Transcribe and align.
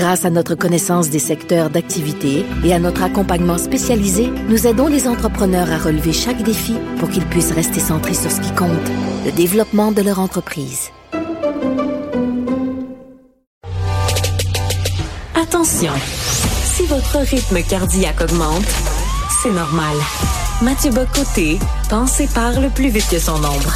Grâce 0.00 0.24
à 0.24 0.30
notre 0.30 0.54
connaissance 0.54 1.10
des 1.10 1.18
secteurs 1.18 1.68
d'activité 1.68 2.46
et 2.64 2.72
à 2.72 2.78
notre 2.78 3.02
accompagnement 3.02 3.58
spécialisé, 3.58 4.30
nous 4.48 4.66
aidons 4.66 4.86
les 4.86 5.06
entrepreneurs 5.06 5.70
à 5.70 5.76
relever 5.76 6.14
chaque 6.14 6.42
défi 6.42 6.74
pour 6.98 7.10
qu'ils 7.10 7.26
puissent 7.26 7.52
rester 7.52 7.80
centrés 7.80 8.14
sur 8.14 8.30
ce 8.30 8.40
qui 8.40 8.50
compte, 8.54 8.70
le 9.26 9.30
développement 9.30 9.92
de 9.92 10.00
leur 10.00 10.18
entreprise. 10.18 10.88
Attention, 15.34 15.92
si 16.64 16.86
votre 16.86 17.18
rythme 17.18 17.62
cardiaque 17.62 18.22
augmente, 18.22 18.72
c'est 19.42 19.52
normal. 19.52 19.96
Mathieu 20.62 20.92
Bocoté 20.92 21.58
pense 21.90 22.20
et 22.20 22.28
parle 22.28 22.70
plus 22.70 22.88
vite 22.88 23.10
que 23.10 23.18
son 23.18 23.36
ombre. 23.36 23.74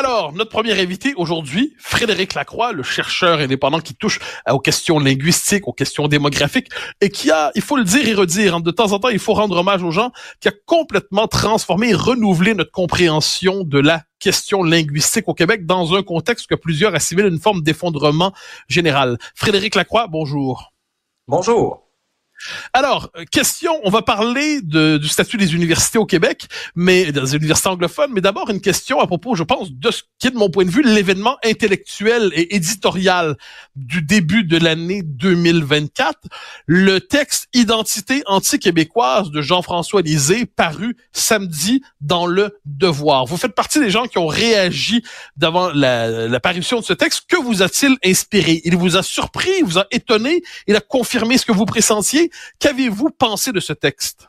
Alors, 0.00 0.32
notre 0.32 0.48
premier 0.48 0.80
invité 0.80 1.12
aujourd'hui, 1.14 1.74
Frédéric 1.76 2.32
Lacroix, 2.32 2.72
le 2.72 2.82
chercheur 2.82 3.38
indépendant 3.38 3.80
qui 3.80 3.94
touche 3.94 4.18
aux 4.50 4.58
questions 4.58 4.98
linguistiques, 4.98 5.68
aux 5.68 5.74
questions 5.74 6.08
démographiques, 6.08 6.70
et 7.02 7.10
qui 7.10 7.30
a, 7.30 7.52
il 7.54 7.60
faut 7.60 7.76
le 7.76 7.84
dire 7.84 8.08
et 8.08 8.14
redire, 8.14 8.54
hein, 8.54 8.60
de 8.60 8.70
temps 8.70 8.92
en 8.92 8.98
temps, 8.98 9.10
il 9.10 9.18
faut 9.18 9.34
rendre 9.34 9.58
hommage 9.58 9.82
aux 9.82 9.90
gens, 9.90 10.10
qui 10.40 10.48
a 10.48 10.52
complètement 10.64 11.28
transformé 11.28 11.90
et 11.90 11.94
renouvelé 11.94 12.54
notre 12.54 12.70
compréhension 12.70 13.62
de 13.62 13.78
la 13.78 14.02
question 14.20 14.62
linguistique 14.62 15.28
au 15.28 15.34
Québec 15.34 15.66
dans 15.66 15.94
un 15.94 16.02
contexte 16.02 16.46
que 16.46 16.54
plusieurs 16.54 16.94
assimilent 16.94 17.26
une 17.26 17.38
forme 17.38 17.60
d'effondrement 17.60 18.32
général. 18.68 19.18
Frédéric 19.34 19.74
Lacroix, 19.74 20.06
bonjour. 20.08 20.72
Bonjour. 21.28 21.89
Alors, 22.72 23.10
euh, 23.16 23.24
question, 23.24 23.72
on 23.84 23.90
va 23.90 24.02
parler 24.02 24.60
du 24.62 25.08
statut 25.08 25.36
des 25.36 25.54
universités 25.54 25.98
au 25.98 26.06
Québec, 26.06 26.46
mais 26.74 27.12
des 27.12 27.36
universités 27.36 27.68
anglophones, 27.68 28.10
mais 28.12 28.20
d'abord 28.20 28.50
une 28.50 28.60
question 28.60 29.00
à 29.00 29.06
propos, 29.06 29.34
je 29.34 29.42
pense, 29.42 29.70
de 29.72 29.90
ce 29.90 30.02
qui 30.18 30.28
est 30.28 30.30
de 30.30 30.36
mon 30.36 30.50
point 30.50 30.64
de 30.64 30.70
vue 30.70 30.82
l'événement 30.82 31.36
intellectuel 31.44 32.30
et 32.34 32.54
éditorial 32.54 33.36
du 33.76 34.02
début 34.02 34.44
de 34.44 34.58
l'année 34.58 35.02
2024, 35.02 36.18
le 36.66 37.00
texte 37.00 37.48
Identité 37.52 38.22
anti-québécoise 38.26 39.30
de 39.30 39.42
Jean-François 39.42 40.02
Lisée, 40.02 40.46
paru 40.46 40.96
samedi 41.12 41.82
dans 42.00 42.26
le 42.26 42.58
Devoir. 42.64 43.26
Vous 43.26 43.36
faites 43.36 43.54
partie 43.54 43.80
des 43.80 43.90
gens 43.90 44.06
qui 44.06 44.18
ont 44.18 44.26
réagi 44.26 45.02
devant 45.36 45.70
la, 45.72 46.40
parution 46.40 46.80
de 46.80 46.84
ce 46.84 46.92
texte. 46.92 47.24
Que 47.28 47.36
vous 47.36 47.62
a-t-il 47.62 47.96
inspiré? 48.04 48.60
Il 48.64 48.76
vous 48.76 48.96
a 48.96 49.02
surpris, 49.02 49.50
il 49.58 49.64
vous 49.64 49.78
a 49.78 49.86
étonné, 49.90 50.42
il 50.66 50.76
a 50.76 50.80
confirmé 50.80 51.38
ce 51.38 51.44
que 51.44 51.52
vous 51.52 51.66
pressentiez? 51.66 52.29
Qu'avez-vous 52.58 53.10
pensé 53.10 53.52
de 53.52 53.60
ce 53.60 53.72
texte? 53.72 54.28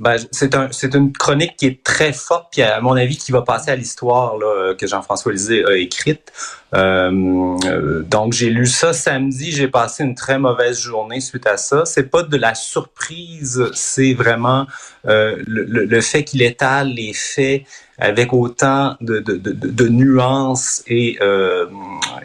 Ben, 0.00 0.16
c'est 0.32 0.54
un, 0.56 0.68
une 0.94 1.12
chronique 1.12 1.56
qui 1.56 1.66
est 1.66 1.84
très 1.84 2.12
forte, 2.12 2.48
puis 2.50 2.62
à 2.62 2.80
mon 2.80 2.94
avis 2.94 3.16
qui 3.16 3.30
va 3.32 3.42
passer 3.42 3.70
à 3.70 3.76
l'histoire 3.76 4.34
que 4.76 4.86
Jean-François 4.86 5.32
Lisée 5.32 5.64
a 5.64 5.76
écrite. 5.76 6.32
Euh, 6.74 8.02
donc 8.02 8.32
j'ai 8.32 8.50
lu 8.50 8.66
ça 8.66 8.92
samedi, 8.92 9.52
j'ai 9.52 9.68
passé 9.68 10.02
une 10.02 10.16
très 10.16 10.38
mauvaise 10.38 10.80
journée 10.80 11.20
suite 11.20 11.46
à 11.46 11.56
ça. 11.56 11.84
C'est 11.84 12.10
pas 12.10 12.22
de 12.22 12.36
la 12.36 12.54
surprise, 12.54 13.64
c'est 13.74 14.12
vraiment 14.14 14.66
euh, 15.06 15.36
le, 15.46 15.84
le, 15.84 16.00
fait 16.00 16.24
qu'il 16.24 16.42
étale 16.42 16.88
les 16.88 17.12
faits 17.12 17.62
avec 17.98 18.32
autant 18.32 18.96
de, 19.00 19.20
de, 19.20 19.36
de, 19.36 19.88
nuances 19.88 20.82
et 20.88 21.16
euh, 21.20 21.66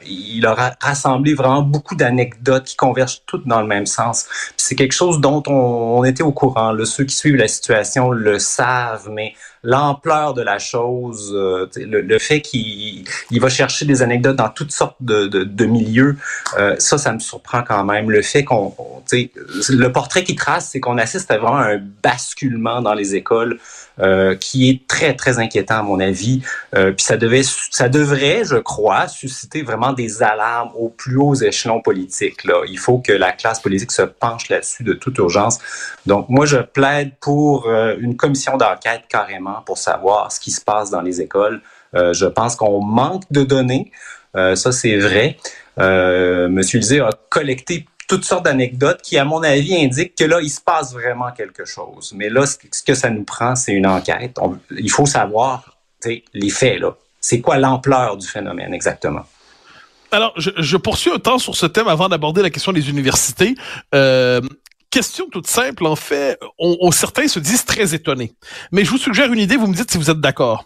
il 0.08 0.48
aura 0.48 0.72
rassemblé 0.82 1.36
vraiment 1.36 1.62
beaucoup 1.62 1.96
d'anecdotes 1.96 2.64
qui 2.64 2.76
convergent 2.76 3.22
toutes 3.28 3.48
dans 3.48 3.62
le 3.62 3.68
même 3.68 3.86
sens. 3.86 4.26
C'est 4.58 4.76
quelque 4.76 4.94
chose 4.94 5.22
dont 5.22 5.44
on, 5.46 6.00
on, 6.00 6.04
était 6.06 6.24
au 6.24 6.32
courant. 6.32 6.72
Là. 6.72 6.86
Ceux 6.86 7.04
qui 7.04 7.16
suivent 7.16 7.36
la 7.36 7.48
situation 7.60 8.12
le 8.12 8.40
savent, 8.40 9.10
mais 9.10 9.34
l'ampleur 9.64 10.34
de 10.34 10.42
la 10.42 10.60
chose, 10.60 11.32
euh, 11.36 11.68
le, 11.76 12.20
fait 12.20 12.42
qu'il 12.42 13.06
il 13.32 13.42
va 13.42 13.50
chercher 13.50 13.86
des 13.86 14.02
anecdotes 14.02 14.36
dans 14.36 14.50
toutes 14.50 14.72
sortes 14.72 14.96
de, 15.02 15.66
milieux, 15.66 16.18
euh, 16.58 16.76
ça, 16.80 16.98
ça 16.98 17.12
me 17.12 17.20
surprend 17.20 17.64
quand 17.64 17.84
même. 17.84 18.10
Le 18.10 18.22
fait 18.22 18.44
qu'on, 18.44 18.74
le 19.12 19.88
portrait 19.90 20.24
qu'il 20.24 20.36
trace, 20.36 20.70
c'est 20.72 20.80
qu'on 20.80 20.98
assiste 20.98 21.30
à 21.32 21.38
vraiment 21.38 21.58
un 21.58 21.78
basculement 21.78 22.82
dans 22.82 22.94
les 22.94 23.16
écoles 23.16 23.60
euh, 24.00 24.36
qui 24.36 24.70
est 24.70 24.88
très, 24.88 25.14
très 25.14 25.40
inquiétant 25.40 25.80
à 25.80 25.84
mon 25.84 26.00
avis. 26.00 26.42
Puis 26.72 27.04
ça, 27.04 27.18
devait, 27.18 27.44
ça 27.44 27.90
devrait, 27.90 28.44
je 28.46 28.56
crois, 28.56 29.08
susciter 29.08 29.62
vraiment 29.62 29.92
des 29.92 30.24
alarmes 30.24 30.72
aux 30.76 30.90
plus 30.90 31.18
hauts 31.18 31.36
échelons 31.36 31.82
politiques. 31.82 32.46
Là. 32.46 32.62
Il 32.68 32.80
faut 32.80 33.00
que 33.00 33.12
la 33.12 33.32
classe 33.34 33.60
politique 33.60 33.92
se 33.92 34.04
penche 34.04 34.48
là-dessus 34.50 34.84
de 34.84 34.94
toute 34.94 35.18
urgence. 35.18 35.60
Donc 36.06 36.30
moi, 36.30 36.46
je 36.46 36.58
plaide 36.58 37.12
pour 37.20 37.70
une 37.70 38.16
commission 38.16 38.58
d'enquête 38.58 39.04
carrément 39.10 39.49
pour 39.66 39.78
savoir 39.78 40.32
ce 40.32 40.40
qui 40.40 40.52
se 40.52 40.62
passe 40.62 40.90
dans 40.90 41.02
les 41.02 41.22
écoles. 41.22 41.62
Euh, 41.96 42.14
je 42.14 42.26
pense 42.26 42.56
qu'on 42.56 42.82
manque 42.82 43.24
de 43.32 43.44
données. 43.44 43.92
Euh, 44.36 44.56
ça, 44.56 44.72
c'est 44.72 44.98
vrai. 44.98 45.38
Euh, 45.80 46.50
Monsieur 46.50 46.80
Lisée 46.80 47.00
a 47.00 47.10
collecté 47.30 47.86
toutes 48.08 48.26
sortes 48.26 48.46
d'anecdotes 48.46 49.02
qui, 49.02 49.18
à 49.18 49.26
mon 49.26 49.44
avis, 49.44 49.76
indiquent 49.76 50.16
que 50.16 50.24
là, 50.24 50.40
il 50.42 50.50
se 50.50 50.62
passe 50.62 50.94
vraiment 50.94 51.32
quelque 51.32 51.66
chose. 51.66 52.14
Mais 52.16 52.30
là, 52.30 52.46
ce 52.46 52.84
que 52.84 52.94
ça 52.94 53.10
nous 53.10 53.24
prend, 53.24 53.56
c'est 53.56 53.74
une 53.74 53.88
enquête. 53.88 54.38
il 54.72 54.92
faut 54.92 55.06
savoir 55.06 55.78
les 56.06 56.50
faits. 56.50 56.80
là. 56.80 56.96
C'est 57.22 57.42
quoi 57.42 57.58
l'ampleur 57.58 58.18
du 58.18 58.28
phénomène 58.28 58.74
exactement? 58.74 59.24
Alors, 60.12 60.34
je, 60.38 60.78
poursuis 60.78 61.12
un 61.12 61.20
temps 61.20 61.38
sur 61.38 61.56
ce 61.56 61.68
thème 61.68 61.88
avant 61.88 62.10
d'aborder 62.10 62.42
la 62.42 62.50
question 62.50 62.72
des 62.72 62.90
universités. 62.90 63.56
Question 64.90 65.28
toute 65.30 65.48
simple, 65.48 65.86
en 65.86 65.96
fait, 65.96 66.40
on, 66.58 66.92
certains 66.92 67.28
se 67.28 67.40
disent 67.40 67.66
très 67.66 67.94
étonnés. 67.94 68.34
Mais 68.72 68.86
je 68.86 68.90
vous 68.90 68.98
suggère 68.98 69.32
une 69.32 69.40
idée, 69.40 69.56
vous 69.56 69.68
me 69.68 69.76
dites 69.76 69.92
si 69.92 69.98
vous 69.98 70.10
êtes 70.10 70.20
d'accord. 70.20 70.66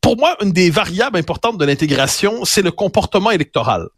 Pour 0.00 0.16
moi, 0.16 0.36
une 0.42 0.52
des 0.52 0.70
variables 0.70 1.18
importantes 1.18 1.58
de 1.58 1.64
l'intégration, 1.64 2.44
c'est 2.44 2.62
le 2.62 2.70
comportement 2.70 3.30
électoral. 3.30 3.88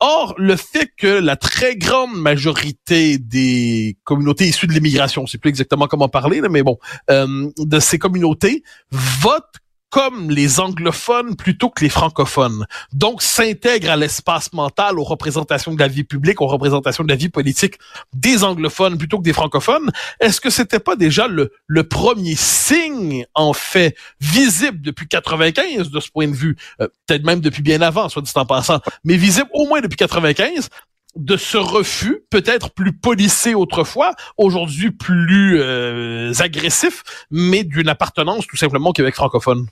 Or, 0.00 0.34
le 0.36 0.56
fait 0.56 0.90
que 0.96 1.06
la 1.06 1.36
très 1.36 1.76
grande 1.76 2.14
majorité 2.14 3.18
des 3.18 3.96
communautés 4.04 4.46
issues 4.46 4.66
de 4.66 4.72
l'immigration, 4.72 5.26
c'est 5.26 5.38
plus 5.38 5.48
exactement 5.48 5.86
comment 5.86 6.08
parler, 6.08 6.40
mais 6.42 6.62
bon, 6.62 6.78
euh, 7.10 7.50
de 7.56 7.80
ces 7.80 7.98
communautés 7.98 8.62
votent 8.90 9.58
comme 9.92 10.30
les 10.30 10.58
anglophones 10.58 11.36
plutôt 11.36 11.68
que 11.68 11.84
les 11.84 11.90
francophones. 11.90 12.66
Donc, 12.94 13.20
s'intègre 13.20 13.90
à 13.90 13.96
l'espace 13.96 14.50
mental, 14.54 14.98
aux 14.98 15.04
représentations 15.04 15.74
de 15.74 15.78
la 15.78 15.86
vie 15.86 16.02
publique, 16.02 16.40
aux 16.40 16.46
représentations 16.46 17.04
de 17.04 17.10
la 17.10 17.14
vie 17.14 17.28
politique 17.28 17.74
des 18.14 18.42
anglophones 18.42 18.96
plutôt 18.96 19.18
que 19.18 19.22
des 19.22 19.34
francophones. 19.34 19.92
Est-ce 20.18 20.40
que 20.40 20.48
c'était 20.48 20.80
pas 20.80 20.96
déjà 20.96 21.28
le, 21.28 21.52
le 21.66 21.84
premier 21.84 22.34
signe, 22.36 23.26
en 23.34 23.52
fait, 23.52 23.94
visible 24.18 24.80
depuis 24.80 25.06
95 25.06 25.90
de 25.90 26.00
ce 26.00 26.10
point 26.10 26.26
de 26.26 26.34
vue, 26.34 26.56
euh, 26.80 26.88
peut-être 27.06 27.24
même 27.24 27.40
depuis 27.40 27.62
bien 27.62 27.82
avant, 27.82 28.08
soit 28.08 28.22
dit 28.22 28.32
en 28.34 28.46
passant, 28.46 28.80
mais 29.04 29.18
visible 29.18 29.50
au 29.52 29.66
moins 29.66 29.82
depuis 29.82 29.98
95, 29.98 30.70
de 31.16 31.36
ce 31.36 31.58
refus, 31.58 32.24
peut-être 32.30 32.70
plus 32.70 32.94
policé 32.94 33.52
autrefois, 33.52 34.14
aujourd'hui 34.38 34.90
plus 34.90 35.60
euh, 35.60 36.32
agressif, 36.38 37.02
mais 37.30 37.62
d'une 37.62 37.90
appartenance 37.90 38.46
tout 38.46 38.56
simplement 38.56 38.88
au 38.88 38.92
Québec 38.94 39.14
francophone? 39.14 39.66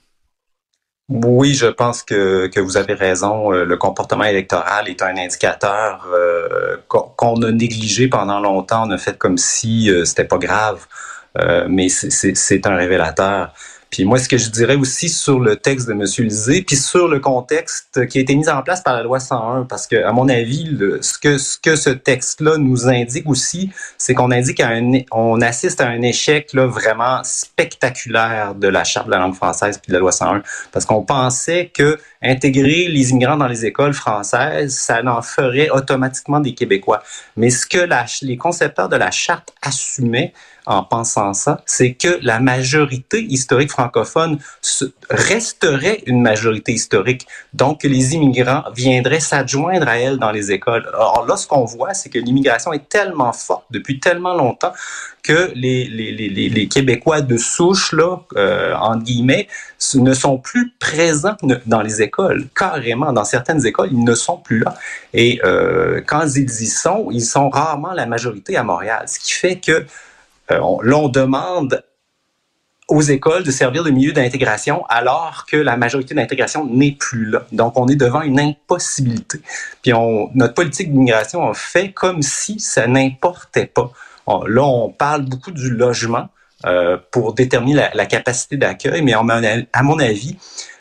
Oui, 1.10 1.54
je 1.54 1.66
pense 1.66 2.03
que, 2.04 2.47
que 2.47 2.60
vous 2.60 2.76
avez 2.76 2.94
raison. 2.94 3.53
Euh, 3.53 3.65
le 3.65 3.76
comportement 3.76 4.22
électoral 4.22 4.88
est 4.88 5.03
un 5.03 5.16
indicateur 5.16 6.06
euh, 6.15 6.76
qu'on 6.87 7.43
a 7.43 7.50
négligé 7.50 8.06
pendant 8.06 8.38
longtemps. 8.38 8.87
On 8.87 8.91
a 8.93 8.98
fait 8.98 9.19
comme 9.19 9.37
si 9.37 9.91
euh, 9.91 10.04
c'était 10.04 10.25
pas 10.25 10.38
grave, 10.38 10.87
mais 11.69 11.88
c'est 11.88 12.67
un 12.67 12.76
révélateur. 12.76 13.52
Puis 13.90 14.04
moi, 14.04 14.19
ce 14.19 14.28
que 14.28 14.38
je 14.38 14.50
dirais 14.50 14.76
aussi 14.76 15.08
sur 15.08 15.40
le 15.40 15.56
texte 15.56 15.88
de 15.88 15.92
M. 15.92 16.04
Lisée, 16.19 16.62
puis 16.62 16.76
sur 16.76 17.08
le 17.08 17.19
contexte 17.19 18.06
qui 18.06 18.19
a 18.19 18.20
été 18.20 18.37
mis 18.37 18.48
en 18.48 18.62
place 18.62 18.82
par 18.82 18.94
la 18.94 19.02
loi 19.02 19.19
101, 19.19 19.64
parce 19.64 19.87
que 19.87 20.04
à 20.04 20.12
mon 20.12 20.28
avis, 20.28 20.78
ce 21.00 21.19
que 21.19 21.76
ce 21.76 21.90
texte-là 21.90 22.56
nous 22.58 22.88
indique 22.88 23.28
aussi, 23.28 23.70
c'est 23.98 24.14
qu'on 24.14 24.31
indique 24.31 24.60
à 24.60 24.70
assiste 25.42 25.81
à 25.81 25.88
un 25.88 26.02
échec 26.02 26.54
vraiment 26.54 27.22
spectaculaire 27.25 28.54
de 28.54 28.69
la 28.69 28.84
charte 28.84 29.06
de 29.06 29.10
la 29.10 29.19
langue 29.19 29.34
française 29.34 29.78
puis 29.78 29.90
de 29.90 29.94
la 29.94 30.00
loi 30.00 30.12
101, 30.12 30.42
parce 30.72 30.87
qu'on 30.87 31.02
pensait 31.02 31.70
que 31.75 31.98
intégrer 32.22 32.88
les 32.88 33.10
immigrants 33.10 33.37
dans 33.37 33.48
les 33.48 33.64
écoles 33.64 33.94
françaises, 33.94 34.75
ça 34.75 35.00
en 35.04 35.22
ferait 35.22 35.70
automatiquement 35.70 36.40
des 36.40 36.54
Québécois. 36.54 37.02
Mais 37.37 37.50
ce 37.50 37.66
que 37.66 37.88
les 38.25 38.37
concepteurs 38.37 38.88
de 38.88 38.96
la 38.96 39.10
charte 39.10 39.52
assumaient 39.62 40.32
en 40.67 40.85
pensant 40.85 41.35
ça, 41.35 41.62
c'est 41.67 41.95
que 41.95 42.19
la 42.23 42.39
majorité 42.39 43.23
historique 43.23 43.71
française 43.71 43.81
francophones 43.81 44.39
resterait 45.09 46.03
une 46.07 46.21
majorité 46.21 46.73
historique. 46.73 47.27
Donc, 47.55 47.83
les 47.83 48.15
immigrants 48.15 48.65
viendraient 48.75 49.21
s'adjoindre 49.21 49.89
à 49.89 49.99
elle 49.99 50.19
dans 50.19 50.31
les 50.31 50.53
écoles. 50.53 50.87
Alors 50.93 51.27
là, 51.27 51.37
ce 51.37 51.47
qu'on 51.47 51.65
voit, 51.65 51.95
c'est 51.95 52.11
que 52.11 52.19
l'immigration 52.19 52.73
est 52.73 52.89
tellement 52.89 53.33
forte 53.33 53.65
depuis 53.71 53.99
tellement 54.01 54.35
longtemps 54.35 54.73
que 55.23 55.53
les, 55.55 55.85
les, 55.87 56.12
les, 56.12 56.49
les 56.49 56.69
Québécois 56.69 57.21
de 57.21 57.37
souche, 57.37 57.93
là, 57.93 58.19
euh, 58.37 58.75
entre 58.75 59.05
guillemets, 59.05 59.49
ne 59.95 60.15
sont 60.15 60.39
plus 60.39 60.73
présents 60.79 61.37
dans 61.67 61.83
les 61.83 62.03
écoles. 62.03 62.49
Carrément, 62.55 63.12
dans 63.12 63.25
certaines 63.25 63.67
écoles, 63.67 63.91
ils 63.93 64.05
ne 64.05 64.15
sont 64.15 64.39
plus 64.39 64.61
là. 64.61 64.75
Et 65.12 65.41
euh, 65.45 66.01
quand 66.07 66.27
ils 66.37 66.62
y 66.62 66.67
sont, 66.67 67.09
ils 67.11 67.25
sont 67.25 67.49
rarement 67.51 67.93
la 67.93 68.07
majorité 68.07 68.57
à 68.57 68.62
Montréal. 68.62 69.05
Ce 69.07 69.19
qui 69.19 69.33
fait 69.33 69.57
que 69.57 69.87
euh, 70.50 70.58
l'on 70.82 71.08
demande 71.08 71.85
aux 72.88 73.02
écoles 73.02 73.44
de 73.44 73.50
servir 73.50 73.85
de 73.85 73.91
milieu 73.91 74.12
d'intégration 74.12 74.85
alors 74.88 75.47
que 75.47 75.56
la 75.56 75.76
majorité 75.76 76.14
d'intégration 76.14 76.67
n'est 76.67 76.93
plus 76.93 77.25
là. 77.25 77.47
Donc, 77.52 77.79
on 77.79 77.87
est 77.87 77.97
devant 77.97 78.23
une 78.23 78.41
impossibilité. 78.41 79.41
Puis, 79.82 79.94
on, 79.94 80.31
notre 80.35 80.55
politique 80.55 80.93
d'immigration 80.93 81.49
a 81.49 81.55
fait 81.55 81.93
comme 81.93 82.23
si 82.23 82.58
ça 82.58 82.87
n'importait 82.88 83.67
pas. 83.67 83.93
là, 84.26 84.62
on 84.62 84.91
parle 84.91 85.23
beaucoup 85.23 85.52
du 85.52 85.70
logement 85.70 86.29
euh, 86.67 86.99
pour 87.11 87.32
déterminer 87.35 87.88
la, 87.94 88.06
capacité 88.06 88.56
d'accueil, 88.56 89.02
mais 89.02 89.14
à 89.14 89.82
mon 89.82 89.99
avis, 89.99 90.37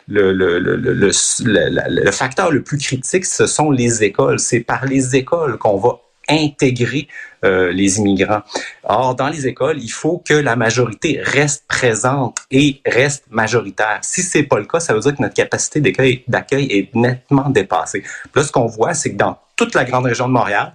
le, 0.08 0.32
le, 0.32 2.10
facteur 2.10 2.50
le 2.50 2.62
plus 2.62 2.78
critique, 2.78 3.24
ce 3.24 3.46
sont 3.46 3.70
les 3.70 4.02
écoles. 4.02 4.40
C'est 4.40 4.60
par 4.60 4.84
les 4.84 5.14
écoles 5.16 5.56
qu'on 5.58 5.78
va 5.78 6.00
intégrer 6.30 7.08
euh, 7.44 7.72
les 7.72 7.98
immigrants. 7.98 8.42
Or, 8.84 9.14
dans 9.14 9.28
les 9.28 9.46
écoles, 9.46 9.78
il 9.80 9.90
faut 9.90 10.22
que 10.24 10.34
la 10.34 10.56
majorité 10.56 11.20
reste 11.22 11.64
présente 11.66 12.38
et 12.50 12.80
reste 12.86 13.24
majoritaire. 13.30 13.98
Si 14.02 14.22
c'est 14.22 14.42
pas 14.42 14.58
le 14.58 14.66
cas, 14.66 14.80
ça 14.80 14.94
veut 14.94 15.00
dire 15.00 15.16
que 15.16 15.22
notre 15.22 15.34
capacité 15.34 15.80
d'accueil 15.80 16.66
est 16.70 16.94
nettement 16.94 17.48
dépassée. 17.48 18.02
là, 18.34 18.42
ce 18.42 18.52
qu'on 18.52 18.66
voit, 18.66 18.94
c'est 18.94 19.12
que 19.12 19.16
dans 19.16 19.38
toute 19.56 19.74
la 19.74 19.84
grande 19.84 20.04
région 20.04 20.28
de 20.28 20.32
Montréal, 20.32 20.74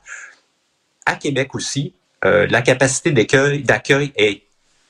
à 1.05 1.15
Québec 1.15 1.53
aussi, 1.53 1.93
euh, 2.23 2.47
la 2.49 2.61
capacité 2.61 3.11
d'accueil 3.11 4.11
est 4.15 4.41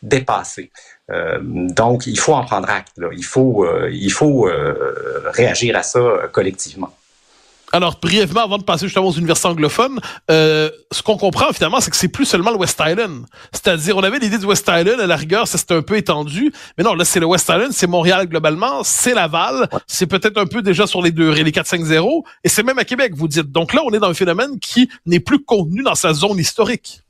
dépassée. 0.02 0.72
Euh, 1.12 1.40
donc, 1.42 2.08
il 2.08 2.18
faut 2.18 2.34
en 2.34 2.46
prendre 2.46 2.70
acte. 2.70 2.94
Il 3.18 3.26
faut, 3.26 3.68
il 3.92 4.12
faut 4.12 4.50
réagir 5.34 5.76
à 5.76 5.84
ça 5.84 6.30
collectivement. 6.32 6.94
Alors, 7.72 7.98
brièvement, 8.02 8.42
avant 8.42 8.58
de 8.58 8.64
passer 8.64 8.86
justement 8.86 9.08
aux 9.08 9.14
universités 9.14 9.48
anglophones, 9.48 10.00
euh, 10.32 10.70
ce 10.92 11.02
qu'on 11.02 11.18
comprend 11.18 11.52
finalement, 11.52 11.82
c'est 11.82 11.92
que 11.92 11.98
c'est 11.98 12.08
plus 12.08 12.26
seulement 12.26 12.52
le 12.52 12.58
West 12.58 12.82
Island. 12.86 13.26
C'est-à-dire, 13.52 13.98
on 13.98 14.04
avait 14.04 14.20
l'idée 14.20 14.38
du 14.38 14.46
West 14.46 14.70
Island, 14.70 15.00
à 15.00 15.08
la 15.08 15.16
rigueur, 15.16 15.48
ça 15.48 15.58
c'était 15.58 15.74
un 15.74 15.82
peu 15.82 15.98
étendu, 15.98 16.54
mais 16.78 16.84
non, 16.84 16.94
là, 16.94 17.06
c'est 17.06 17.20
le 17.20 17.26
West 17.26 17.50
Island, 17.50 17.72
c'est 17.72 17.88
Montréal 17.88 18.28
globalement, 18.28 18.84
c'est 18.84 19.14
Laval, 19.14 19.70
c'est 19.88 20.08
peut-être 20.08 20.38
un 20.38 20.46
peu 20.46 20.62
déjà 20.62 20.88
sur 20.88 21.02
les 21.02 21.12
deux, 21.12 21.32
les 21.32 21.52
4-5-0, 21.52 22.24
et 22.44 22.50
c'est 22.50 22.64
même 22.64 22.80
à 22.80 22.86
Québec, 22.86 23.14
vous 23.16 23.28
dites. 23.28 23.52
Donc 23.52 23.74
là, 23.74 23.82
on 23.86 23.92
est 23.92 24.00
dans 24.00 24.10
un 24.10 24.14
phénomène 24.14 24.60
qui 24.60 24.90
n'est 25.06 25.20
plus 25.20 25.44
contenu 25.44 25.84
dans 25.84 25.96
sa 25.96 26.14
zone 26.14 26.38
historique. 26.40 27.02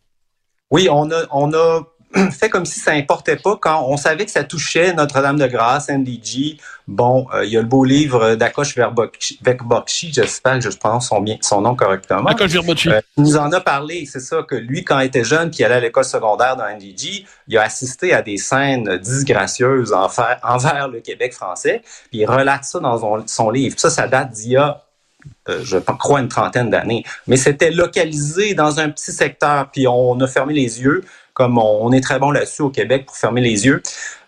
Oui, 0.71 0.87
on 0.89 1.11
a, 1.11 1.23
on 1.31 1.53
a 1.53 1.81
fait 2.31 2.49
comme 2.49 2.65
si 2.65 2.79
ça 2.79 2.91
importait 2.91 3.35
pas 3.35 3.57
quand 3.57 3.85
on 3.87 3.97
savait 3.97 4.25
que 4.25 4.31
ça 4.31 4.43
touchait 4.43 4.93
Notre-Dame-de-Grâce, 4.93 5.89
NDG. 5.89 6.57
Bon, 6.87 7.27
euh, 7.33 7.43
il 7.43 7.51
y 7.51 7.57
a 7.57 7.61
le 7.61 7.67
beau 7.67 7.83
livre 7.83 8.35
d'Akosh 8.35 8.77
Vekbokshi, 9.41 10.13
j'espère 10.13 10.59
que 10.59 10.69
je 10.69 10.77
prononce 10.77 11.07
son, 11.07 11.19
bien, 11.19 11.37
son 11.41 11.61
nom 11.61 11.75
correctement. 11.75 12.29
Akosh 12.29 12.51
Verbokshi. 12.51 12.89
Euh, 12.89 13.01
il 13.17 13.23
nous 13.23 13.37
en 13.37 13.51
a 13.51 13.59
parlé, 13.59 14.05
c'est 14.05 14.19
ça, 14.19 14.43
que 14.43 14.55
lui, 14.55 14.83
quand 14.83 14.99
il 14.99 15.07
était 15.07 15.23
jeune, 15.23 15.49
puis 15.49 15.59
il 15.59 15.65
allait 15.65 15.75
à 15.75 15.79
l'école 15.79 16.05
secondaire 16.05 16.55
dans 16.55 16.67
NDG, 16.67 17.25
il 17.47 17.57
a 17.57 17.63
assisté 17.63 18.13
à 18.13 18.21
des 18.21 18.37
scènes 18.37 18.97
disgracieuses 18.97 19.93
envers, 19.93 20.39
envers 20.43 20.87
le 20.87 21.01
Québec 21.01 21.33
français, 21.33 21.81
puis 22.11 22.19
il 22.19 22.25
relate 22.25 22.65
ça 22.65 22.79
dans 22.79 22.99
son, 22.99 23.23
son 23.25 23.49
livre. 23.49 23.79
Ça, 23.79 23.89
ça 23.89 24.07
date 24.07 24.31
d'il 24.31 24.51
y 24.51 24.57
a 24.57 24.85
euh, 25.49 25.61
je 25.63 25.77
crois, 25.77 26.21
une 26.21 26.27
trentaine 26.27 26.69
d'années. 26.69 27.03
Mais 27.27 27.37
c'était 27.37 27.71
localisé 27.71 28.53
dans 28.53 28.79
un 28.79 28.89
petit 28.89 29.11
secteur, 29.11 29.69
puis 29.71 29.87
on 29.87 30.19
a 30.19 30.27
fermé 30.27 30.53
les 30.53 30.81
yeux 30.81 31.03
comme 31.35 31.57
on, 31.57 31.91
est 31.91 31.99
très 31.99 32.17
bon 32.17 32.31
là-dessus 32.31 32.61
au 32.61 32.69
Québec 32.69 33.05
pour 33.05 33.17
fermer 33.17 33.41
les 33.41 33.65
yeux. 33.65 33.83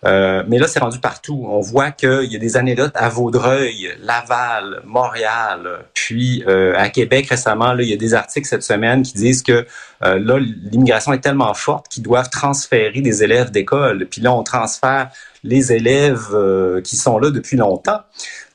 Euh, 0.05 0.43
mais 0.45 0.59
là, 0.59 0.67
c'est 0.67 0.79
rendu 0.79 0.99
partout. 0.99 1.41
On 1.47 1.61
voit 1.61 1.91
qu'il 1.91 2.29
y 2.29 2.35
a 2.35 2.39
des 2.39 2.57
anecdotes 2.57 2.91
à 2.95 3.07
Vaudreuil, 3.07 3.95
Laval, 4.01 4.81
Montréal, 4.83 5.85
puis 5.93 6.43
euh, 6.47 6.73
à 6.75 6.89
Québec 6.89 7.27
récemment, 7.29 7.71
là, 7.71 7.81
il 7.81 7.89
y 7.89 7.93
a 7.93 7.97
des 7.97 8.13
articles 8.13 8.45
cette 8.45 8.61
semaine 8.61 9.03
qui 9.03 9.13
disent 9.13 9.41
que 9.41 9.65
euh, 10.03 10.19
là, 10.19 10.37
l'immigration 10.37 11.13
est 11.13 11.21
tellement 11.21 11.53
forte 11.53 11.87
qu'ils 11.87 12.03
doivent 12.03 12.29
transférer 12.29 12.99
des 12.99 13.23
élèves 13.23 13.51
d'école. 13.51 14.05
Puis 14.11 14.19
là, 14.19 14.33
on 14.33 14.43
transfère 14.43 15.09
les 15.45 15.71
élèves 15.71 16.35
qui 16.83 16.97
sont 16.97 17.19
là 17.19 17.29
depuis 17.29 17.55
longtemps 17.55 18.01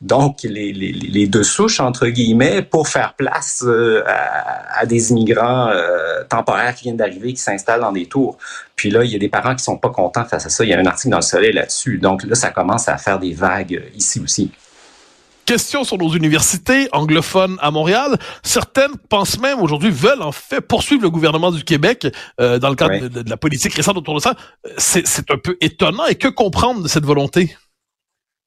donc 0.02 0.42
les, 0.42 0.72
les, 0.72 0.90
les, 0.90 1.26
deux 1.28 1.44
souches, 1.44 1.78
entre 1.78 2.08
guillemets, 2.08 2.60
pour 2.62 2.88
faire 2.88 3.14
place 3.14 3.62
euh, 3.64 4.02
à, 4.04 4.84
des 4.84 5.12
immigrants 5.12 5.68
euh, 5.68 6.24
temporaires 6.28 6.74
qui 6.74 6.84
viennent 6.84 6.96
d'arriver, 6.96 7.32
qui 7.32 7.40
s'installent 7.40 7.82
dans 7.82 7.92
des 7.92 8.06
tours. 8.06 8.36
Puis 8.74 8.90
là, 8.90 9.04
il 9.04 9.12
y 9.12 9.14
a 9.14 9.18
des 9.20 9.28
parents 9.28 9.54
qui 9.54 9.62
sont 9.62 9.78
pas 9.78 9.90
contents 9.90 10.24
face 10.24 10.44
à 10.44 10.48
ça. 10.48 10.64
Il 10.64 10.70
y 10.70 10.74
a 10.74 10.78
un 10.78 10.86
article 10.86 11.10
dans 11.10 11.18
le 11.18 11.22
Soleil 11.22 11.52
là-dessus. 11.52 11.98
Donc 11.98 12.24
là, 12.24 12.34
ça 12.34 12.50
commence 12.50 12.88
à 12.88 12.98
faire 12.98 13.20
des 13.20 13.32
vagues 13.32 13.76
euh, 13.76 13.96
ici 13.96 14.18
aussi. 14.18 14.50
Question 15.44 15.84
sur 15.84 15.98
nos 15.98 16.12
universités 16.12 16.88
anglophones 16.90 17.56
à 17.60 17.70
Montréal. 17.70 18.18
Certaines 18.42 18.96
pensent 19.08 19.38
même 19.38 19.60
aujourd'hui, 19.60 19.90
veulent 19.90 20.22
en 20.22 20.32
fait 20.32 20.60
poursuivre 20.60 21.02
le 21.02 21.10
gouvernement 21.10 21.52
du 21.52 21.62
Québec 21.64 22.06
dans 22.38 22.68
le 22.68 22.76
cadre 22.76 23.00
de, 23.00 23.08
de, 23.08 23.28
la 23.28 23.36
politique 23.36 23.74
récente 23.74 23.96
autour 23.96 24.14
de 24.14 24.20
ça. 24.20 24.36
C'est 24.78 25.30
un 25.32 25.38
peu 25.38 25.56
étonnant. 25.60 26.06
Et 26.06 26.14
que 26.14 26.28
comprendre 26.28 26.84
de 26.84 26.88
cette 26.88 27.04
volonté? 27.04 27.56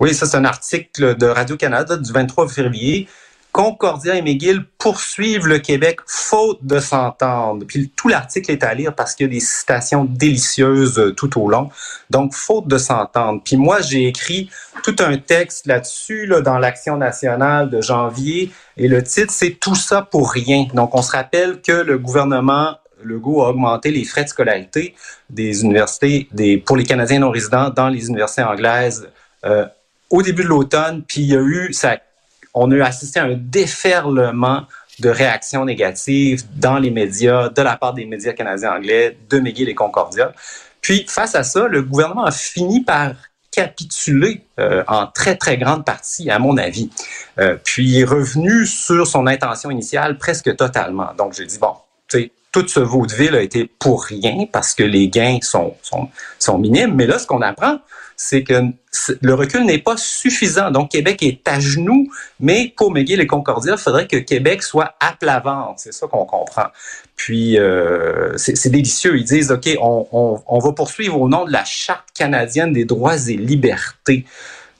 Oui, 0.01 0.13
ça 0.13 0.25
c'est 0.25 0.35
un 0.35 0.43
article 0.43 1.15
de 1.15 1.25
Radio-Canada 1.25 1.95
du 1.95 2.11
23 2.11 2.49
février. 2.49 3.07
Concordia 3.53 4.15
et 4.15 4.21
McGill 4.21 4.65
poursuivent 4.77 5.47
le 5.47 5.59
Québec 5.59 6.01
faute 6.05 6.59
de 6.63 6.81
s'entendre. 6.81 7.65
Puis 7.65 7.93
tout 7.95 8.09
l'article 8.09 8.51
est 8.51 8.65
à 8.65 8.73
lire 8.73 8.93
parce 8.93 9.15
qu'il 9.15 9.27
y 9.27 9.29
a 9.29 9.31
des 9.31 9.39
citations 9.39 10.03
délicieuses 10.03 10.99
euh, 10.99 11.13
tout 11.13 11.39
au 11.41 11.47
long. 11.47 11.69
Donc, 12.09 12.33
faute 12.33 12.67
de 12.67 12.77
s'entendre. 12.77 13.41
Puis 13.45 13.55
moi, 13.55 13.79
j'ai 13.79 14.07
écrit 14.07 14.49
tout 14.83 14.97
un 14.99 15.17
texte 15.17 15.65
là-dessus 15.65 16.25
là, 16.25 16.41
dans 16.41 16.59
l'Action 16.59 16.97
nationale 16.97 17.69
de 17.69 17.79
janvier. 17.79 18.51
Et 18.75 18.89
le 18.89 19.01
titre, 19.01 19.31
c'est 19.31 19.51
Tout 19.51 19.75
ça 19.75 20.01
pour 20.01 20.29
rien. 20.29 20.67
Donc, 20.73 20.93
on 20.93 21.01
se 21.01 21.13
rappelle 21.13 21.61
que 21.61 21.71
le 21.71 21.97
gouvernement 21.97 22.75
Legault 23.01 23.43
a 23.43 23.49
augmenté 23.51 23.91
les 23.91 24.03
frais 24.03 24.25
de 24.25 24.29
scolarité 24.29 24.93
des 25.29 25.63
universités 25.63 26.27
des, 26.33 26.57
pour 26.57 26.75
les 26.75 26.83
Canadiens 26.83 27.19
non 27.19 27.31
résidents 27.31 27.69
dans 27.69 27.87
les 27.87 28.09
universités 28.09 28.43
anglaises 28.43 29.07
euh, 29.45 29.65
au 30.09 30.21
début 30.21 30.43
de 30.43 30.49
l'automne, 30.49 31.03
puis 31.07 31.21
il 31.21 31.27
y 31.27 31.35
a 31.35 31.41
eu, 31.41 31.73
ça, 31.73 31.97
on 32.53 32.71
a 32.71 32.85
assisté 32.85 33.19
à 33.19 33.23
un 33.25 33.35
déferlement 33.35 34.65
de 34.99 35.09
réactions 35.09 35.65
négatives 35.65 36.43
dans 36.55 36.79
les 36.79 36.91
médias, 36.91 37.49
de 37.49 37.61
la 37.61 37.75
part 37.75 37.93
des 37.93 38.05
médias 38.05 38.33
canadiens 38.33 38.73
anglais, 38.73 39.17
de 39.29 39.39
McGill 39.39 39.69
et 39.69 39.75
Concordia. 39.75 40.31
Puis, 40.81 41.05
face 41.07 41.35
à 41.35 41.43
ça, 41.43 41.67
le 41.67 41.81
gouvernement 41.81 42.25
a 42.25 42.31
fini 42.31 42.83
par 42.83 43.13
capituler 43.51 44.41
euh, 44.59 44.83
en 44.87 45.07
très, 45.07 45.35
très 45.35 45.57
grande 45.57 45.85
partie, 45.85 46.29
à 46.29 46.39
mon 46.39 46.57
avis. 46.57 46.89
Euh, 47.39 47.57
puis, 47.63 47.99
est 47.99 48.05
revenu 48.05 48.65
sur 48.65 49.07
son 49.07 49.27
intention 49.27 49.71
initiale 49.71 50.17
presque 50.17 50.55
totalement. 50.55 51.09
Donc, 51.17 51.33
j'ai 51.33 51.45
dit, 51.45 51.57
bon, 51.57 51.73
tu 52.07 52.19
sais, 52.19 52.31
tout 52.51 52.67
ce 52.67 52.79
vaudeville 52.79 53.35
a 53.35 53.41
été 53.41 53.65
pour 53.65 54.03
rien 54.03 54.45
parce 54.51 54.73
que 54.73 54.83
les 54.83 55.09
gains 55.09 55.39
sont, 55.41 55.75
sont, 55.81 56.09
sont 56.39 56.57
minimes. 56.57 56.95
Mais 56.95 57.07
là, 57.07 57.19
ce 57.19 57.27
qu'on 57.27 57.41
apprend, 57.41 57.79
c'est 58.17 58.43
que 58.43 58.53
le 59.21 59.33
recul 59.33 59.65
n'est 59.65 59.79
pas 59.79 59.97
suffisant. 59.97 60.71
Donc, 60.71 60.91
Québec 60.91 61.21
est 61.21 61.47
à 61.47 61.59
genoux, 61.59 62.09
mais 62.39 62.73
pour 62.75 62.91
McGill 62.91 63.19
et 63.19 63.27
Concordia, 63.27 63.73
il 63.73 63.81
faudrait 63.81 64.07
que 64.07 64.17
Québec 64.17 64.63
soit 64.63 64.95
à 64.99 65.13
plat. 65.13 65.43
C'est 65.77 65.93
ça 65.93 66.07
qu'on 66.07 66.25
comprend. 66.25 66.67
Puis, 67.15 67.57
euh, 67.57 68.37
c'est 68.37 68.69
délicieux. 68.69 69.17
Ils 69.17 69.25
disent, 69.25 69.51
OK, 69.51 69.69
on, 69.79 70.59
va 70.59 70.71
poursuivre 70.71 71.19
au 71.19 71.27
nom 71.27 71.45
de 71.45 71.51
la 71.51 71.65
Charte 71.65 72.07
canadienne 72.13 72.73
des 72.73 72.85
droits 72.85 73.17
et 73.27 73.35
libertés. 73.35 74.25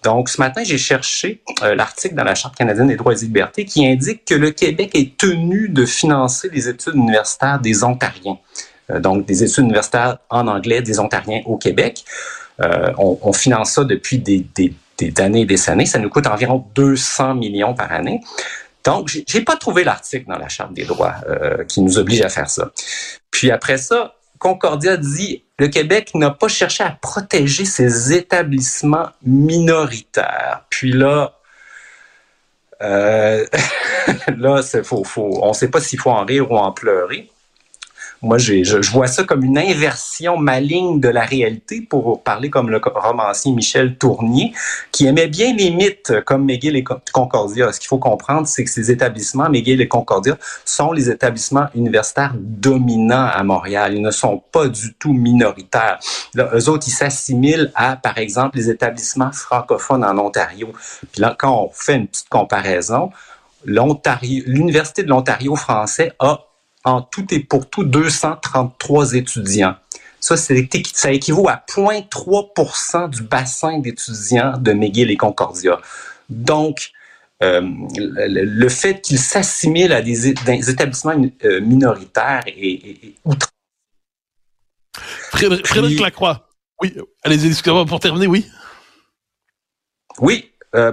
Donc, 0.04 0.30
ce 0.30 0.40
matin, 0.40 0.64
j'ai 0.64 0.78
cherché 0.78 1.42
euh, 1.64 1.74
l'article 1.76 2.16
dans 2.16 2.24
la 2.24 2.36
Charte 2.36 2.56
canadienne 2.56 2.88
des 2.88 2.96
droits 2.96 3.14
et 3.14 3.26
libertés 3.26 3.66
qui 3.66 3.86
indique 3.88 4.24
que 4.24 4.36
le 4.36 4.52
Québec 4.52 4.92
est 4.94 5.18
tenu 5.18 5.68
de 5.68 5.86
financer 5.86 6.50
les 6.54 6.70
études 6.70 6.96
universitaires 6.96 7.60
des 7.60 7.84
Ontariens. 7.84 8.38
Euh, 8.92 9.00
donc, 9.00 9.26
des 9.26 9.44
études 9.44 9.64
universitaires 9.64 10.20
en 10.30 10.48
anglais 10.48 10.82
des 10.82 11.00
Ontariens 11.00 11.42
au 11.46 11.58
Québec. 11.58 12.06
Euh, 12.62 12.94
on, 12.98 13.34
finance 13.34 13.72
ça 13.72 13.84
depuis 13.84 14.18
des, 14.20 14.46
années 15.20 15.42
et 15.42 15.46
des 15.46 15.70
années. 15.70 15.86
Ça 15.86 16.00
nous 16.00 16.10
coûte 16.10 16.28
environ 16.28 16.66
200 16.76 17.36
millions 17.36 17.74
par 17.74 17.92
année. 17.92 18.22
Donc, 18.84 19.10
j'ai 19.28 19.42
pas 19.42 19.58
trouvé 19.58 19.84
l'article 19.84 20.26
dans 20.28 20.38
la 20.38 20.48
Charte 20.48 20.74
des 20.74 20.86
droits 20.86 21.16
euh, 21.28 21.64
qui 21.66 21.82
nous 21.82 21.98
oblige 21.98 22.22
à 22.22 22.30
faire 22.30 22.50
ça. 22.50 22.72
Puis 23.32 23.52
après 23.52 23.78
ça, 23.78 24.16
Concordia 24.38 24.96
dit 24.96 25.44
le 25.58 25.68
Québec 25.68 26.12
n'a 26.14 26.32
pas 26.32 26.48
cherché 26.48 26.84
à 26.84 26.92
protéger 26.92 27.66
ses 27.66 28.14
établissements 28.14 29.10
minoritaires. 29.24 30.66
Puis 30.70 30.92
là, 30.92 31.34
euh, 32.82 33.46
là, 34.38 34.62
faut, 34.84 35.04
faut, 35.04 35.40
on 35.42 35.54
sait 35.54 35.70
pas 35.70 35.80
s'il 35.80 36.00
faut 36.00 36.12
en 36.12 36.26
rire 36.26 36.52
ou 36.52 36.58
en 36.58 36.72
pleurer. 36.72 37.30
Moi, 38.26 38.40
je, 38.40 38.92
vois 38.92 39.06
ça 39.06 39.24
comme 39.24 39.44
une 39.44 39.58
inversion 39.58 40.38
maligne 40.38 41.00
de 41.00 41.10
la 41.10 41.24
réalité, 41.24 41.82
pour 41.82 42.24
parler 42.24 42.50
comme 42.50 42.72
le 42.72 42.82
romancier 42.84 43.52
Michel 43.52 43.98
Tournier, 43.98 44.52
qui 44.92 45.06
aimait 45.06 45.28
bien 45.28 45.56
les 45.56 45.70
mythes 45.70 46.12
comme 46.26 46.44
McGill 46.44 46.76
et 46.76 46.84
Concordia. 46.84 47.72
Ce 47.72 47.80
qu'il 47.80 47.88
faut 47.88 48.00
comprendre, 48.00 48.48
c'est 48.48 48.64
que 48.64 48.72
ces 48.72 48.90
établissements, 48.90 49.48
McGill 49.48 49.80
et 49.80 49.88
Concordia, 49.88 50.38
sont 50.66 50.92
les 50.92 51.12
établissements 51.12 51.68
universitaires 51.76 52.34
dominants 52.36 53.28
à 53.32 53.44
Montréal. 53.44 53.94
Ils 53.94 54.02
ne 54.02 54.12
sont 54.12 54.42
pas 54.52 54.68
du 54.70 54.96
tout 54.96 55.14
minoritaires. 55.14 56.00
Là, 56.34 56.50
eux 56.56 56.68
autres, 56.68 56.88
ils 56.88 56.92
s'assimilent 56.92 57.72
à, 57.76 57.96
par 57.96 58.18
exemple, 58.18 58.58
les 58.58 58.72
établissements 58.72 59.32
francophones 59.32 60.04
en 60.04 60.18
Ontario. 60.18 60.70
Puis 61.12 61.22
là, 61.22 61.36
quand 61.38 61.56
on 61.56 61.70
fait 61.72 61.96
une 61.96 62.08
petite 62.08 62.30
comparaison, 62.30 63.12
l'Université 63.66 65.04
de 65.04 65.10
l'Ontario 65.10 65.56
français 65.56 66.12
a 66.20 66.45
en 66.86 67.02
tout 67.02 67.34
et 67.34 67.40
pour 67.40 67.70
tout 67.70 67.84
233 67.84 69.16
étudiants. 69.16 69.76
Ça, 70.20 70.38
ça 70.38 71.12
équivaut 71.12 71.50
à 71.50 71.64
0,3% 71.68 73.10
du 73.10 73.24
bassin 73.24 73.80
d'étudiants 73.80 74.58
de 74.58 74.74
McGill 74.74 75.12
et 75.12 75.18
Concordia. 75.18 75.80
Donc, 76.30 76.92
euh, 77.44 77.62
le, 77.62 78.70
fait 78.70 79.02
qu'ils 79.02 79.20
s'assimilent 79.20 79.92
à 79.92 80.02
des, 80.02 80.28
établissements 80.30 81.14
euh, 81.44 81.62
minoritaires 81.62 82.44
et, 82.48 83.16
outre. 83.26 83.50
Frédéric, 85.34 86.00
Lacroix. 86.00 86.48
Oui, 86.82 86.96
allez-y, 87.24 87.48
excusez-moi 87.48 87.86
pour 87.86 88.00
terminer, 88.00 88.28
oui. 88.28 88.46
Oui, 90.20 90.52
euh, 90.76 90.92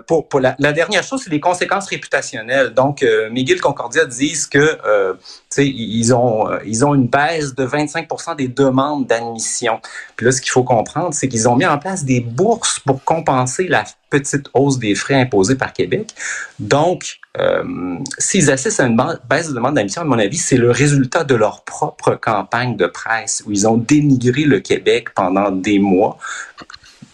la, 0.58 0.72
dernière 0.72 1.02
chose, 1.02 1.22
c'est 1.24 1.30
les 1.30 1.40
conséquences 1.40 1.88
réputationnelles. 1.88 2.72
Donc, 2.72 3.02
euh, 3.02 3.28
McGill 3.30 3.60
Concordia 3.60 4.04
disent 4.04 4.46
que 4.46 4.78
euh, 4.86 5.14
ils 5.58 6.14
ont 6.14 6.50
euh, 6.50 6.58
ils 6.64 6.84
ont 6.84 6.94
une 6.94 7.08
baisse 7.08 7.54
de 7.54 7.66
25% 7.66 8.36
des 8.36 8.48
demandes 8.48 9.06
d'admission. 9.06 9.80
Puis 10.16 10.26
là, 10.26 10.32
ce 10.32 10.40
qu'il 10.40 10.50
faut 10.50 10.62
comprendre, 10.62 11.12
c'est 11.12 11.28
qu'ils 11.28 11.48
ont 11.48 11.56
mis 11.56 11.66
en 11.66 11.78
place 11.78 12.04
des 12.04 12.20
bourses 12.20 12.78
pour 12.80 13.02
compenser 13.04 13.66
la 13.66 13.84
petite 14.10 14.48
hausse 14.54 14.78
des 14.78 14.94
frais 14.94 15.14
imposés 15.14 15.56
par 15.56 15.72
Québec. 15.72 16.14
Donc, 16.58 17.18
euh, 17.38 17.98
s'ils 18.18 18.50
assistent 18.50 18.80
à 18.80 18.86
une 18.86 18.96
baisse 19.28 19.48
de 19.48 19.54
demande 19.54 19.74
d'admission, 19.74 20.02
à 20.02 20.04
mon 20.04 20.18
avis, 20.18 20.38
c'est 20.38 20.58
le 20.58 20.70
résultat 20.70 21.24
de 21.24 21.34
leur 21.34 21.64
propre 21.64 22.14
campagne 22.14 22.76
de 22.76 22.86
presse 22.86 23.42
où 23.46 23.52
ils 23.52 23.66
ont 23.66 23.76
dénigré 23.76 24.44
le 24.44 24.60
Québec 24.60 25.14
pendant 25.14 25.50
des 25.50 25.78
mois. 25.78 26.18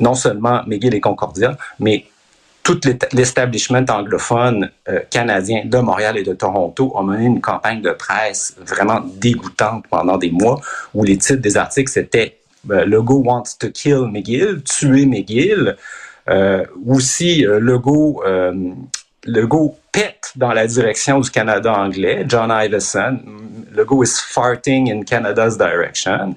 Non 0.00 0.14
seulement 0.14 0.62
McGill 0.66 0.94
et 0.94 1.00
Concordia, 1.00 1.56
mais 1.80 2.06
tout 2.68 2.80
l'establishment 3.14 3.86
anglophone 3.88 4.70
euh, 4.90 5.00
canadien 5.10 5.62
de 5.64 5.78
Montréal 5.78 6.18
et 6.18 6.22
de 6.22 6.34
Toronto 6.34 6.92
a 6.98 7.02
mené 7.02 7.24
une 7.24 7.40
campagne 7.40 7.80
de 7.80 7.92
presse 7.92 8.54
vraiment 8.60 9.00
dégoûtante 9.00 9.86
pendant 9.88 10.18
des 10.18 10.30
mois 10.30 10.60
où 10.92 11.02
les 11.02 11.16
titres 11.16 11.40
des 11.40 11.56
articles 11.56 11.90
c'était 11.90 12.36
euh, 12.70 12.84
wants 13.00 13.56
to 13.58 13.70
kill 13.70 14.02
McGill, 14.12 14.62
tuer 14.62 15.06
McGill. 15.06 15.76
Euh, 16.28 16.62
aussi, 16.86 17.46
euh, 17.46 17.58
Legault, 17.58 18.22
euh, 18.26 18.52
Legault 19.24 19.78
pète 19.90 20.32
dans 20.36 20.52
la 20.52 20.66
direction 20.66 21.20
du 21.20 21.30
Canada 21.30 21.72
anglais, 21.72 22.26
John 22.28 22.50
Iveson. 22.52 23.20
Legault 23.72 24.02
is 24.02 24.20
farting 24.28 24.90
in 24.90 25.04
Canada's 25.04 25.56
direction. 25.56 26.34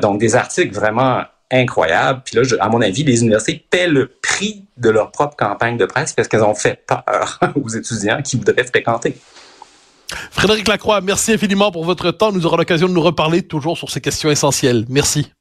donc, 0.00 0.20
des 0.20 0.36
articles 0.36 0.74
vraiment 0.74 1.22
incroyable. 1.52 2.22
Puis 2.24 2.36
là, 2.36 2.42
à 2.60 2.68
mon 2.68 2.80
avis, 2.80 3.04
les 3.04 3.20
universités 3.20 3.64
paient 3.70 3.88
le 3.88 4.10
prix 4.22 4.64
de 4.78 4.90
leur 4.90 5.12
propre 5.12 5.36
campagne 5.36 5.76
de 5.76 5.86
presse 5.86 6.12
parce 6.12 6.28
qu'elles 6.28 6.42
ont 6.42 6.54
fait 6.54 6.84
peur 6.86 7.38
aux 7.62 7.68
étudiants 7.68 8.22
qui 8.22 8.36
voudraient 8.36 8.64
fréquenter. 8.64 9.16
Frédéric 10.30 10.68
Lacroix, 10.68 11.00
merci 11.00 11.32
infiniment 11.32 11.70
pour 11.70 11.84
votre 11.84 12.10
temps. 12.10 12.32
Nous 12.32 12.46
aurons 12.46 12.56
l'occasion 12.56 12.88
de 12.88 12.92
nous 12.92 13.00
reparler 13.00 13.42
toujours 13.42 13.78
sur 13.78 13.90
ces 13.90 14.00
questions 14.00 14.30
essentielles. 14.30 14.84
Merci. 14.88 15.32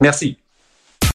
Merci. 0.00 0.38